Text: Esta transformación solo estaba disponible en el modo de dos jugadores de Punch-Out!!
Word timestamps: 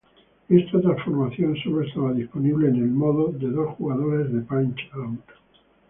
Esta 0.49 0.81
transformación 0.81 1.55
solo 1.57 1.83
estaba 1.83 2.11
disponible 2.13 2.67
en 2.69 2.75
el 2.77 2.89
modo 2.89 3.27
de 3.31 3.51
dos 3.51 3.75
jugadores 3.75 4.33
de 4.33 4.41
Punch-Out!! 4.41 5.23